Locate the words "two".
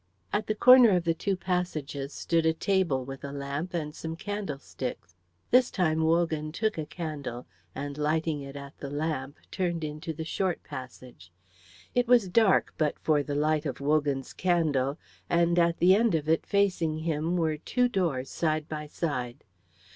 1.13-1.35, 17.57-17.87